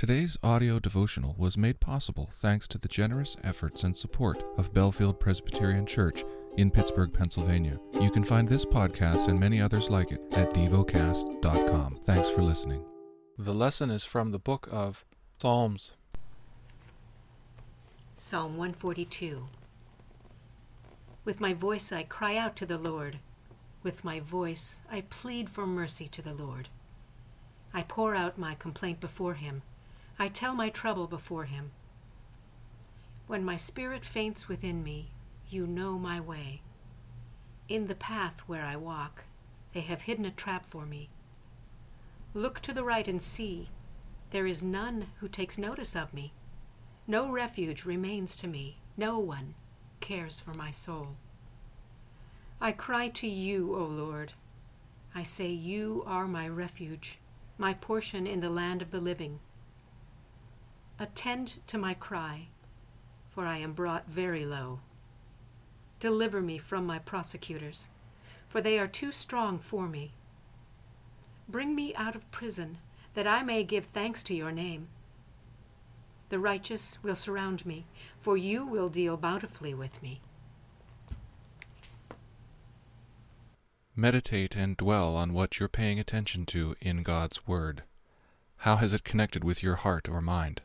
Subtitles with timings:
[0.00, 5.20] Today's audio devotional was made possible thanks to the generous efforts and support of Bellefield
[5.20, 6.24] Presbyterian Church
[6.56, 7.78] in Pittsburgh, Pennsylvania.
[8.00, 11.98] You can find this podcast and many others like it at devocast.com.
[12.04, 12.82] Thanks for listening.
[13.36, 15.04] The lesson is from the book of
[15.36, 15.92] Psalms.
[18.14, 19.48] Psalm 142
[21.26, 23.18] With my voice I cry out to the Lord.
[23.82, 26.70] With my voice I plead for mercy to the Lord.
[27.74, 29.60] I pour out my complaint before him.
[30.20, 31.70] I tell my trouble before him.
[33.26, 35.12] When my spirit faints within me,
[35.48, 36.60] you know my way.
[37.70, 39.24] In the path where I walk,
[39.72, 41.08] they have hidden a trap for me.
[42.34, 43.70] Look to the right and see.
[44.28, 46.34] There is none who takes notice of me.
[47.06, 48.76] No refuge remains to me.
[48.98, 49.54] No one
[50.00, 51.16] cares for my soul.
[52.60, 54.34] I cry to you, O Lord.
[55.14, 57.18] I say, You are my refuge,
[57.56, 59.40] my portion in the land of the living.
[61.02, 62.48] Attend to my cry,
[63.30, 64.80] for I am brought very low.
[65.98, 67.88] Deliver me from my prosecutors,
[68.46, 70.12] for they are too strong for me.
[71.48, 72.76] Bring me out of prison,
[73.14, 74.88] that I may give thanks to your name.
[76.28, 77.86] The righteous will surround me,
[78.18, 80.20] for you will deal bountifully with me.
[83.96, 87.84] Meditate and dwell on what you're paying attention to in God's Word.
[88.58, 90.60] How has it connected with your heart or mind?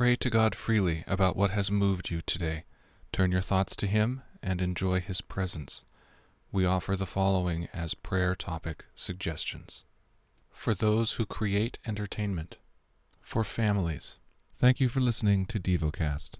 [0.00, 2.64] Pray to God freely about what has moved you today.
[3.12, 5.84] Turn your thoughts to Him and enjoy His presence.
[6.50, 9.84] We offer the following as prayer topic suggestions
[10.52, 12.56] for those who create entertainment,
[13.20, 14.18] for families.
[14.56, 16.38] Thank you for listening to DevoCast.